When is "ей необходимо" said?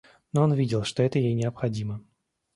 1.19-2.03